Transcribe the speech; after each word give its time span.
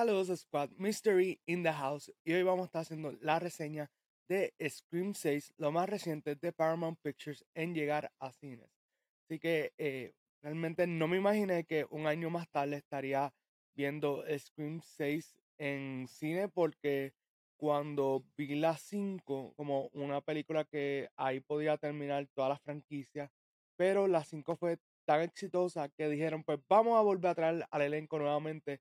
Saludos 0.00 0.40
Squad, 0.40 0.70
Mystery 0.78 1.42
in 1.44 1.62
the 1.62 1.70
House 1.74 2.10
y 2.24 2.32
hoy 2.32 2.42
vamos 2.42 2.62
a 2.62 2.64
estar 2.64 2.80
haciendo 2.80 3.12
la 3.20 3.38
reseña 3.38 3.90
de 4.30 4.54
Scream 4.66 5.12
6, 5.12 5.52
lo 5.58 5.72
más 5.72 5.90
reciente 5.90 6.36
de 6.36 6.52
Paramount 6.54 6.98
Pictures 7.02 7.44
en 7.52 7.74
llegar 7.74 8.10
a 8.18 8.32
cines. 8.32 8.70
Así 9.26 9.38
que 9.38 9.74
eh, 9.76 10.14
realmente 10.40 10.86
no 10.86 11.06
me 11.06 11.18
imaginé 11.18 11.64
que 11.64 11.86
un 11.90 12.06
año 12.06 12.30
más 12.30 12.48
tarde 12.48 12.76
estaría 12.76 13.30
viendo 13.74 14.24
Scream 14.38 14.80
6 14.80 15.36
en 15.58 16.08
cine 16.08 16.48
porque 16.48 17.12
cuando 17.58 18.24
vi 18.38 18.54
la 18.54 18.78
5 18.78 19.52
como 19.54 19.90
una 19.92 20.22
película 20.22 20.64
que 20.64 21.10
ahí 21.14 21.40
podía 21.40 21.76
terminar 21.76 22.26
toda 22.32 22.48
la 22.48 22.58
franquicia, 22.58 23.30
pero 23.76 24.08
la 24.08 24.24
5 24.24 24.56
fue 24.56 24.78
tan 25.04 25.20
exitosa 25.20 25.90
que 25.90 26.08
dijeron 26.08 26.42
pues 26.42 26.58
vamos 26.70 26.96
a 26.96 27.02
volver 27.02 27.32
a 27.32 27.34
traer 27.34 27.66
al 27.70 27.82
elenco 27.82 28.18
nuevamente 28.18 28.80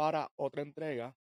para 0.00 0.32
otra 0.36 0.62
entrega. 0.62 1.14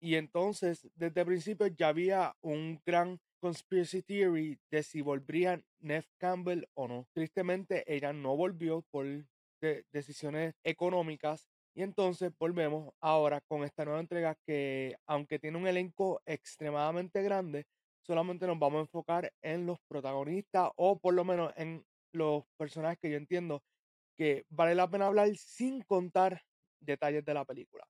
Y 0.00 0.14
entonces, 0.14 0.88
desde 0.94 1.22
el 1.22 1.26
principio 1.26 1.66
ya 1.66 1.88
había 1.88 2.36
un 2.42 2.80
gran 2.86 3.18
conspiracy 3.40 4.02
theory 4.02 4.56
de 4.70 4.84
si 4.84 5.00
volvería 5.00 5.60
Neff 5.80 6.06
Campbell 6.16 6.62
o 6.74 6.86
no. 6.86 7.08
Tristemente, 7.12 7.82
ella 7.92 8.12
no 8.12 8.36
volvió 8.36 8.82
por 8.92 9.04
decisiones 9.92 10.54
económicas. 10.62 11.48
Y 11.74 11.82
entonces 11.82 12.30
volvemos 12.38 12.94
ahora 13.00 13.40
con 13.48 13.64
esta 13.64 13.84
nueva 13.84 13.98
entrega 13.98 14.36
que, 14.46 14.94
aunque 15.08 15.40
tiene 15.40 15.58
un 15.58 15.66
elenco 15.66 16.22
extremadamente 16.24 17.24
grande, 17.24 17.66
solamente 18.06 18.46
nos 18.46 18.60
vamos 18.60 18.78
a 18.78 18.82
enfocar 18.82 19.32
en 19.42 19.66
los 19.66 19.80
protagonistas 19.88 20.70
o 20.76 21.00
por 21.00 21.14
lo 21.14 21.24
menos 21.24 21.52
en 21.56 21.84
los 22.12 22.44
personajes 22.56 23.00
que 23.00 23.10
yo 23.10 23.16
entiendo 23.16 23.64
que 24.16 24.44
vale 24.50 24.76
la 24.76 24.88
pena 24.88 25.06
hablar 25.06 25.34
sin 25.34 25.82
contar 25.82 26.42
detalles 26.78 27.24
de 27.24 27.34
la 27.34 27.44
película. 27.44 27.84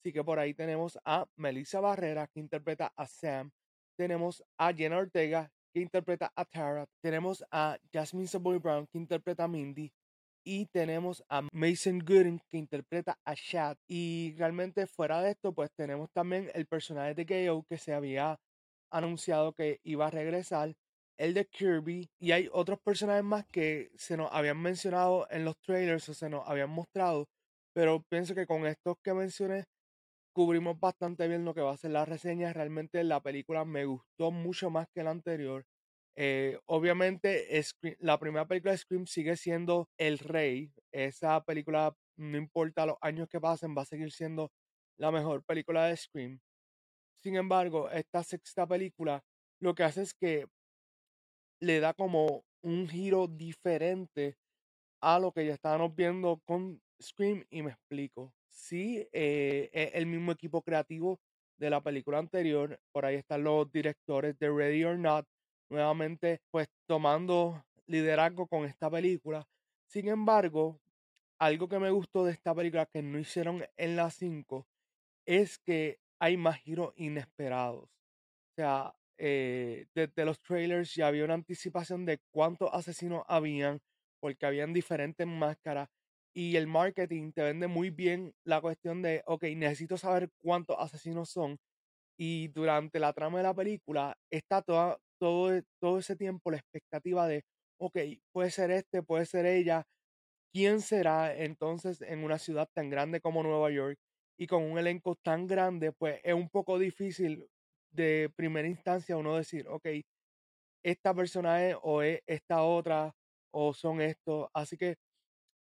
Así 0.00 0.12
que 0.12 0.22
por 0.22 0.38
ahí 0.38 0.54
tenemos 0.54 0.98
a 1.04 1.26
Melissa 1.36 1.80
Barrera, 1.80 2.28
que 2.28 2.40
interpreta 2.40 2.92
a 2.96 3.06
Sam. 3.06 3.50
Tenemos 3.96 4.44
a 4.58 4.72
Jenna 4.72 4.98
Ortega, 4.98 5.50
que 5.72 5.80
interpreta 5.80 6.32
a 6.34 6.44
Tara. 6.44 6.86
Tenemos 7.02 7.44
a 7.50 7.76
Jasmine 7.92 8.28
Savoy 8.28 8.58
Brown, 8.58 8.86
que 8.86 8.98
interpreta 8.98 9.44
a 9.44 9.48
Mindy. 9.48 9.92
Y 10.44 10.66
tenemos 10.66 11.24
a 11.28 11.42
Mason 11.52 11.98
Gooden, 11.98 12.40
que 12.48 12.56
interpreta 12.56 13.18
a 13.24 13.34
Shad. 13.34 13.76
Y 13.88 14.34
realmente 14.38 14.86
fuera 14.86 15.20
de 15.20 15.32
esto, 15.32 15.52
pues 15.52 15.70
tenemos 15.76 16.10
también 16.12 16.50
el 16.54 16.66
personaje 16.66 17.14
de 17.14 17.24
Gayo, 17.24 17.64
que 17.68 17.78
se 17.78 17.92
había 17.92 18.38
anunciado 18.90 19.52
que 19.52 19.80
iba 19.82 20.06
a 20.06 20.10
regresar. 20.10 20.74
El 21.18 21.34
de 21.34 21.46
Kirby. 21.46 22.08
Y 22.20 22.32
hay 22.32 22.48
otros 22.52 22.78
personajes 22.80 23.24
más 23.24 23.44
que 23.46 23.90
se 23.96 24.16
nos 24.16 24.30
habían 24.32 24.60
mencionado 24.60 25.26
en 25.30 25.44
los 25.44 25.58
trailers 25.58 26.08
o 26.08 26.14
se 26.14 26.28
nos 26.28 26.46
habían 26.48 26.70
mostrado. 26.70 27.26
Pero 27.74 28.02
pienso 28.08 28.34
que 28.34 28.46
con 28.46 28.66
estos 28.66 28.96
que 29.02 29.12
mencioné 29.14 29.64
cubrimos 30.36 30.78
bastante 30.78 31.28
bien 31.28 31.46
lo 31.46 31.54
que 31.54 31.62
va 31.62 31.72
a 31.72 31.78
ser 31.78 31.92
la 31.92 32.04
reseña. 32.04 32.52
Realmente 32.52 33.02
la 33.04 33.22
película 33.22 33.64
me 33.64 33.86
gustó 33.86 34.30
mucho 34.30 34.68
más 34.68 34.86
que 34.94 35.02
la 35.02 35.10
anterior. 35.10 35.64
Eh, 36.14 36.58
obviamente, 36.66 37.46
la 38.00 38.18
primera 38.18 38.46
película 38.46 38.72
de 38.72 38.76
Scream 38.78 39.06
sigue 39.06 39.38
siendo 39.38 39.88
El 39.96 40.18
Rey. 40.18 40.70
Esa 40.92 41.42
película, 41.42 41.96
no 42.18 42.36
importa 42.36 42.84
los 42.84 42.98
años 43.00 43.28
que 43.30 43.40
pasen, 43.40 43.74
va 43.74 43.80
a 43.80 43.86
seguir 43.86 44.12
siendo 44.12 44.52
la 44.98 45.10
mejor 45.10 45.42
película 45.42 45.86
de 45.86 45.96
Scream. 45.96 46.38
Sin 47.22 47.36
embargo, 47.36 47.88
esta 47.90 48.22
sexta 48.22 48.66
película 48.66 49.24
lo 49.58 49.74
que 49.74 49.84
hace 49.84 50.02
es 50.02 50.12
que 50.12 50.48
le 51.62 51.80
da 51.80 51.94
como 51.94 52.44
un 52.62 52.86
giro 52.86 53.26
diferente 53.26 54.36
a 55.00 55.18
lo 55.18 55.32
que 55.32 55.46
ya 55.46 55.54
estábamos 55.54 55.94
viendo 55.96 56.42
con 56.44 56.82
Scream 57.00 57.46
y 57.48 57.62
me 57.62 57.70
explico 57.70 58.35
sí, 58.56 59.08
eh, 59.12 59.70
es 59.72 59.90
el 59.94 60.06
mismo 60.06 60.32
equipo 60.32 60.62
creativo 60.62 61.20
de 61.58 61.70
la 61.70 61.82
película 61.82 62.18
anterior. 62.18 62.80
Por 62.92 63.04
ahí 63.04 63.16
están 63.16 63.44
los 63.44 63.70
directores 63.70 64.38
de 64.38 64.50
Ready 64.50 64.84
or 64.84 64.98
Not, 64.98 65.26
nuevamente 65.70 66.40
pues 66.50 66.68
tomando 66.86 67.64
liderazgo 67.86 68.46
con 68.48 68.64
esta 68.64 68.90
película. 68.90 69.46
Sin 69.86 70.08
embargo, 70.08 70.80
algo 71.38 71.68
que 71.68 71.78
me 71.78 71.90
gustó 71.90 72.24
de 72.24 72.32
esta 72.32 72.54
película 72.54 72.86
que 72.86 73.02
no 73.02 73.18
hicieron 73.18 73.64
en 73.76 73.96
la 73.96 74.10
5 74.10 74.66
es 75.26 75.58
que 75.58 75.98
hay 76.20 76.36
más 76.36 76.58
giros 76.60 76.92
inesperados. 76.96 77.84
O 77.84 78.54
sea, 78.56 78.94
eh, 79.18 79.86
desde 79.94 80.24
los 80.24 80.40
trailers 80.40 80.94
ya 80.94 81.08
había 81.08 81.24
una 81.24 81.34
anticipación 81.34 82.04
de 82.06 82.20
cuántos 82.30 82.70
asesinos 82.72 83.24
habían, 83.28 83.80
porque 84.20 84.46
habían 84.46 84.72
diferentes 84.72 85.26
máscaras 85.26 85.88
y 86.36 86.56
el 86.56 86.66
marketing 86.66 87.32
te 87.32 87.42
vende 87.42 87.66
muy 87.66 87.90
bien 87.90 88.34
la 88.44 88.60
cuestión 88.60 89.02
de, 89.02 89.22
ok, 89.26 89.44
necesito 89.56 89.96
saber 89.96 90.30
cuántos 90.42 90.76
asesinos 90.78 91.30
son. 91.30 91.58
Y 92.18 92.48
durante 92.48 93.00
la 93.00 93.12
trama 93.14 93.38
de 93.38 93.44
la 93.44 93.54
película 93.54 94.16
está 94.30 94.62
toda, 94.62 94.98
todo, 95.20 95.54
e, 95.56 95.64
todo 95.80 95.98
ese 95.98 96.16
tiempo 96.16 96.50
la 96.50 96.58
expectativa 96.58 97.28
de, 97.28 97.44
ok, 97.80 97.98
puede 98.32 98.50
ser 98.50 98.70
este, 98.72 99.02
puede 99.02 99.26
ser 99.26 99.46
ella. 99.46 99.84
¿Quién 100.52 100.80
será 100.80 101.34
entonces 101.36 102.00
en 102.02 102.24
una 102.24 102.38
ciudad 102.38 102.68
tan 102.74 102.90
grande 102.90 103.20
como 103.20 103.42
Nueva 103.42 103.70
York 103.70 103.98
y 104.38 104.46
con 104.46 104.62
un 104.64 104.78
elenco 104.78 105.16
tan 105.16 105.46
grande? 105.46 105.92
Pues 105.92 106.20
es 106.24 106.34
un 106.34 106.48
poco 106.50 106.78
difícil 106.78 107.46
de 107.92 108.30
primera 108.36 108.68
instancia 108.68 109.16
uno 109.16 109.36
decir, 109.36 109.66
ok, 109.68 109.86
esta 110.84 111.14
persona 111.14 111.64
es 111.66 111.76
o 111.82 112.02
es 112.02 112.20
esta 112.26 112.62
otra 112.62 113.12
o 113.52 113.74
son 113.74 114.00
estos. 114.00 114.48
Así 114.54 114.76
que 114.76 114.96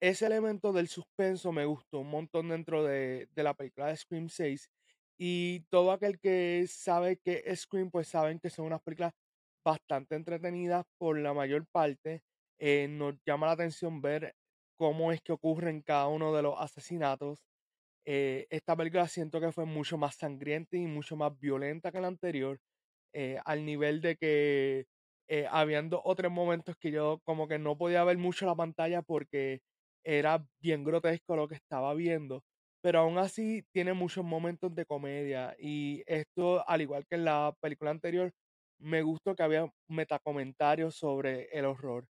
ese 0.01 0.27
elemento 0.27 0.73
del 0.73 0.89
suspenso 0.89 1.53
me 1.53 1.65
gustó 1.65 2.01
un 2.01 2.11
montón 2.11 2.49
dentro 2.49 2.85
de, 2.85 3.29
la 3.35 3.55
película 3.55 3.89
de 3.89 3.97
Scream 3.97 4.29
6. 4.29 4.71
Y 5.19 5.61
todo 5.71 5.93
aquel 5.93 6.21
que 6.21 6.67
sabe 6.69 7.19
que 7.19 7.43
es 7.45 7.63
Scream, 7.63 7.91
pues 7.91 8.09
saben 8.09 8.39
que 8.39 8.51
son 8.51 8.67
unas 8.67 8.83
películas 8.83 9.13
bastante 9.65 10.15
entretenidas 10.15 10.87
por 10.99 11.19
la 11.19 11.35
mayor 11.35 11.67
parte. 11.67 12.23
Eh, 12.59 12.89
nos 12.89 13.17
llama 13.27 13.47
la 13.47 13.53
atención 13.55 14.01
ver 14.01 14.35
cómo 14.77 15.13
es 15.13 15.21
que 15.23 15.33
ocurren 15.33 15.83
cada 15.83 16.09
uno 16.09 16.35
de 16.35 16.43
los 16.43 16.55
asesinatos. 16.59 17.41
Eh, 18.07 18.47
esta 18.51 18.77
película 18.77 19.09
siento 19.09 19.41
que 19.41 19.53
fue 19.53 19.67
mucho 19.67 19.99
más 19.99 20.17
sangrienta 20.17 20.77
y 20.77 20.87
mucho 20.87 21.17
más 21.17 21.39
violenta 21.39 21.93
que 21.93 22.01
la 22.01 22.09
anterior, 22.09 22.61
eh, 23.13 23.39
al 23.45 23.65
nivel 23.65 24.01
de 24.03 24.17
que 24.17 24.87
habían 25.51 25.91
o 25.93 26.15
tres 26.15 26.31
momentos 26.31 26.77
que 26.77 26.91
yo 26.91 27.21
como 27.25 27.49
que 27.49 27.59
no 27.59 27.77
podía 27.77 28.03
ver 28.05 28.17
mucho 28.19 28.47
la 28.47 28.55
pantalla 28.55 29.03
porque 29.03 29.61
era 30.05 30.47
bien 30.61 30.85
grotesco 30.85 31.37
lo 31.37 31.49
que 31.49 31.57
estaba 31.57 31.95
viendo, 31.95 32.43
pero 32.83 33.01
aún 33.01 33.19
así 33.19 33.65
tiene 33.73 33.93
muchos 33.95 34.25
momentos 34.25 34.75
de 34.75 34.87
comedia 34.87 35.55
y 35.59 36.03
esto, 36.07 36.69
al 36.69 36.83
igual 36.83 37.07
que 37.07 37.17
en 37.17 37.25
la 37.25 37.55
película 37.61 37.91
anterior, 37.91 38.33
me 38.81 39.03
gustó 39.03 39.35
que 39.37 39.43
había 39.43 39.71
metacomentarios 39.89 40.95
sobre 40.97 41.49
el 41.59 41.65
horror. 41.67 42.07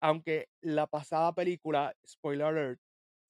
Aunque 0.00 0.48
la 0.60 0.86
pasada 0.86 1.32
película, 1.34 1.94
spoiler 2.06 2.46
alert, 2.46 2.80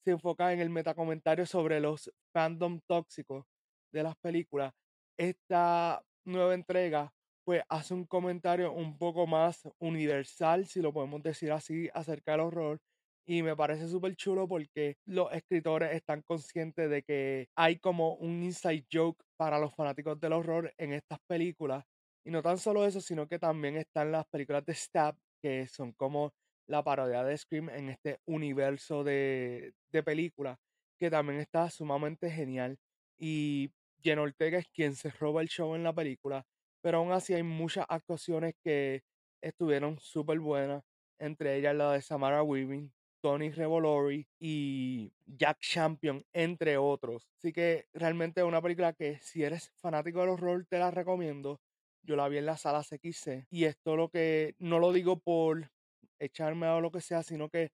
se 0.05 0.11
enfoca 0.11 0.53
en 0.53 0.59
el 0.59 0.69
metacomentario 0.69 1.45
sobre 1.45 1.79
los 1.79 2.11
fandom 2.33 2.79
tóxicos 2.87 3.45
de 3.93 4.03
las 4.03 4.15
películas, 4.17 4.73
esta 5.17 6.03
nueva 6.25 6.53
entrega 6.55 7.11
pues 7.45 7.63
hace 7.69 7.93
un 7.93 8.05
comentario 8.05 8.73
un 8.73 8.97
poco 8.97 9.27
más 9.27 9.61
universal, 9.79 10.65
si 10.65 10.81
lo 10.81 10.91
podemos 10.93 11.21
decir 11.23 11.51
así, 11.51 11.89
acerca 11.93 12.31
del 12.33 12.41
horror 12.41 12.79
y 13.25 13.41
me 13.41 13.55
parece 13.55 13.87
súper 13.87 14.15
chulo 14.15 14.47
porque 14.47 14.97
los 15.05 15.31
escritores 15.33 15.93
están 15.93 16.21
conscientes 16.21 16.89
de 16.89 17.03
que 17.03 17.47
hay 17.55 17.77
como 17.79 18.15
un 18.15 18.43
inside 18.43 18.85
joke 18.91 19.21
para 19.35 19.59
los 19.59 19.73
fanáticos 19.75 20.19
del 20.19 20.33
horror 20.33 20.73
en 20.77 20.93
estas 20.93 21.19
películas. 21.27 21.83
Y 22.23 22.31
no 22.31 22.41
tan 22.43 22.57
solo 22.57 22.85
eso, 22.85 23.01
sino 23.01 23.27
que 23.27 23.39
también 23.39 23.77
están 23.77 24.11
las 24.11 24.25
películas 24.27 24.65
de 24.65 24.73
Stab, 24.75 25.15
que 25.41 25.67
son 25.67 25.93
como 25.93 26.33
la 26.67 26.83
parodia 26.83 27.23
de 27.23 27.37
Scream 27.37 27.69
en 27.69 27.89
este 27.89 28.19
universo 28.25 29.03
de, 29.03 29.73
de 29.91 30.03
películas, 30.03 30.57
que 30.99 31.09
también 31.09 31.39
está 31.39 31.69
sumamente 31.69 32.29
genial. 32.31 32.77
Y 33.17 33.71
Jen 34.03 34.19
Ortega 34.19 34.59
es 34.59 34.67
quien 34.69 34.95
se 34.95 35.09
roba 35.11 35.41
el 35.41 35.49
show 35.49 35.75
en 35.75 35.83
la 35.83 35.93
película, 35.93 36.45
pero 36.81 36.99
aún 36.99 37.11
así 37.11 37.33
hay 37.33 37.43
muchas 37.43 37.85
actuaciones 37.89 38.53
que 38.63 39.03
estuvieron 39.41 39.99
súper 39.99 40.39
buenas, 40.39 40.83
entre 41.19 41.57
ellas 41.57 41.75
la 41.75 41.91
de 41.93 42.01
Samara 42.01 42.43
Weaving, 42.43 42.91
Tony 43.25 43.49
Revolori 43.49 44.27
y 44.37 45.11
Jack 45.25 45.57
Champion, 45.59 46.23
entre 46.31 46.77
otros. 46.77 47.27
Así 47.39 47.51
que 47.51 47.87
realmente 47.91 48.41
es 48.41 48.45
una 48.45 48.61
película 48.61 48.93
que 48.93 49.17
si 49.17 49.41
eres 49.41 49.71
fanático 49.77 50.19
del 50.19 50.29
horror 50.29 50.67
te 50.69 50.77
la 50.77 50.91
recomiendo. 50.91 51.59
Yo 52.03 52.15
la 52.15 52.29
vi 52.29 52.37
en 52.37 52.45
la 52.45 52.55
sala 52.55 52.83
CXC 52.83 53.47
y 53.49 53.63
esto 53.63 53.95
lo 53.95 54.09
que 54.09 54.53
no 54.59 54.77
lo 54.77 54.93
digo 54.93 55.17
por 55.17 55.71
echarme 56.19 56.67
o 56.67 56.81
lo 56.81 56.91
que 56.91 57.01
sea, 57.01 57.23
sino 57.23 57.49
que 57.49 57.71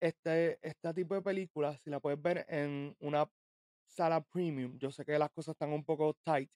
este, 0.00 0.60
este 0.62 0.94
tipo 0.94 1.16
de 1.16 1.22
películas, 1.22 1.80
si 1.82 1.90
la 1.90 1.98
puedes 1.98 2.22
ver 2.22 2.46
en 2.48 2.94
una 3.00 3.28
sala 3.88 4.20
premium, 4.20 4.78
yo 4.78 4.92
sé 4.92 5.04
que 5.04 5.18
las 5.18 5.32
cosas 5.32 5.54
están 5.54 5.72
un 5.72 5.82
poco 5.84 6.14
tight, 6.22 6.48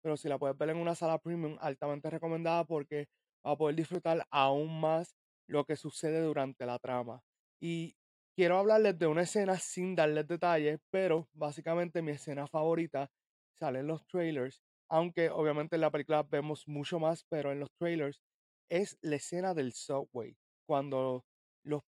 pero 0.00 0.16
si 0.16 0.28
la 0.28 0.38
puedes 0.38 0.56
ver 0.56 0.70
en 0.70 0.76
una 0.76 0.94
sala 0.94 1.18
premium, 1.18 1.58
altamente 1.60 2.10
recomendada 2.10 2.62
porque 2.64 3.08
va 3.44 3.50
a 3.50 3.56
poder 3.56 3.74
disfrutar 3.74 4.24
aún 4.30 4.80
más 4.80 5.16
lo 5.48 5.64
que 5.64 5.74
sucede 5.74 6.20
durante 6.20 6.64
la 6.64 6.78
trama. 6.78 7.24
Y 7.62 7.96
quiero 8.36 8.58
hablarles 8.58 8.98
de 8.98 9.06
una 9.06 9.22
escena 9.22 9.56
sin 9.58 9.94
darles 9.94 10.26
detalles, 10.26 10.80
pero 10.90 11.28
básicamente 11.32 12.02
mi 12.02 12.10
escena 12.12 12.46
favorita 12.48 13.10
salen 13.58 13.86
los 13.86 14.04
trailers, 14.06 14.60
aunque 14.90 15.30
obviamente 15.30 15.76
en 15.76 15.82
la 15.82 15.90
película 15.92 16.24
vemos 16.24 16.66
mucho 16.66 16.98
más, 16.98 17.24
pero 17.28 17.52
en 17.52 17.60
los 17.60 17.70
trailers 17.78 18.20
es 18.68 18.98
la 19.00 19.16
escena 19.16 19.54
del 19.54 19.72
subway, 19.72 20.36
cuando 20.66 21.24
los 21.64 21.82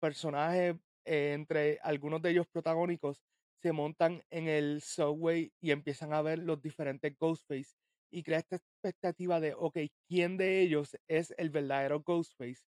personajes, 0.00 0.76
eh, 1.04 1.32
entre 1.34 1.78
algunos 1.82 2.20
de 2.22 2.30
ellos 2.30 2.46
protagónicos, 2.48 3.22
se 3.62 3.72
montan 3.72 4.22
en 4.30 4.48
el 4.48 4.82
subway 4.82 5.52
y 5.60 5.70
empiezan 5.70 6.12
a 6.14 6.22
ver 6.22 6.40
los 6.40 6.60
diferentes 6.60 7.16
Ghostface 7.16 7.74
y 8.10 8.24
crea 8.24 8.38
esta 8.40 8.56
expectativa 8.56 9.38
de, 9.40 9.54
ok, 9.54 9.78
¿quién 10.08 10.36
de 10.36 10.62
ellos 10.62 10.96
es 11.08 11.32
el 11.38 11.50
verdadero 11.50 12.00
Ghostface? 12.02 12.62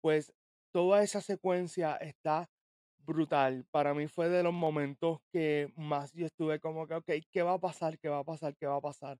Pues 0.00 0.32
toda 0.72 1.02
esa 1.02 1.20
secuencia 1.20 1.96
está 1.96 2.50
brutal. 2.98 3.66
Para 3.70 3.94
mí 3.94 4.08
fue 4.08 4.28
de 4.28 4.42
los 4.42 4.52
momentos 4.52 5.20
que 5.32 5.72
más 5.76 6.12
yo 6.12 6.26
estuve 6.26 6.60
como 6.60 6.86
que, 6.86 6.94
ok, 6.94 7.10
¿qué 7.32 7.42
va 7.42 7.54
a 7.54 7.58
pasar? 7.60 7.98
¿Qué 7.98 8.08
va 8.08 8.18
a 8.20 8.24
pasar? 8.24 8.56
¿Qué 8.56 8.66
va 8.66 8.76
a 8.76 8.80
pasar? 8.80 9.18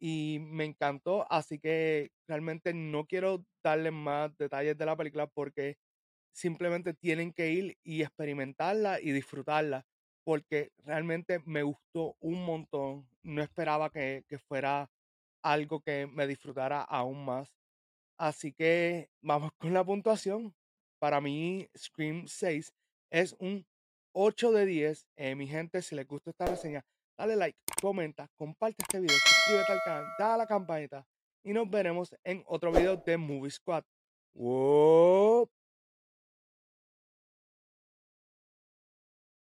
Y 0.00 0.38
me 0.40 0.64
encantó, 0.64 1.26
así 1.30 1.58
que 1.60 2.10
realmente 2.28 2.74
no 2.74 3.06
quiero 3.06 3.44
darles 3.62 3.92
más 3.92 4.36
detalles 4.36 4.76
de 4.78 4.86
la 4.86 4.96
película 4.96 5.26
porque 5.28 5.76
simplemente 6.32 6.94
tienen 6.94 7.32
que 7.32 7.50
ir 7.52 7.78
y 7.84 8.02
experimentarla 8.02 9.00
y 9.00 9.12
disfrutarla 9.12 9.86
porque 10.24 10.72
realmente 10.84 11.40
me 11.46 11.62
gustó 11.62 12.16
un 12.20 12.44
montón. 12.44 13.08
No 13.22 13.42
esperaba 13.42 13.90
que, 13.90 14.24
que 14.28 14.38
fuera 14.38 14.90
algo 15.42 15.80
que 15.80 16.06
me 16.06 16.26
disfrutara 16.26 16.82
aún 16.82 17.24
más. 17.24 17.48
Así 18.18 18.52
que 18.52 19.10
vamos 19.20 19.52
con 19.58 19.74
la 19.74 19.84
puntuación. 19.84 20.54
Para 21.02 21.20
mí, 21.20 21.68
Scream 21.76 22.28
6 22.28 22.72
es 23.10 23.34
un 23.40 23.66
8 24.12 24.52
de 24.52 24.66
10. 24.66 25.08
Eh, 25.16 25.34
mi 25.34 25.48
gente, 25.48 25.82
si 25.82 25.96
les 25.96 26.06
gusta 26.06 26.30
esta 26.30 26.46
reseña, 26.46 26.84
dale 27.18 27.34
like, 27.34 27.58
comenta, 27.80 28.28
comparte 28.36 28.84
este 28.84 29.00
video, 29.00 29.16
suscríbete 29.16 29.72
al 29.72 29.80
canal, 29.84 30.04
dale 30.16 30.34
a 30.34 30.36
la 30.36 30.46
campanita 30.46 31.04
y 31.42 31.52
nos 31.52 31.68
veremos 31.68 32.14
en 32.22 32.44
otro 32.46 32.70
video 32.70 32.96
de 32.98 33.16
Movie 33.16 33.50
Squad. 33.50 33.82
¡Wow! 34.34 35.50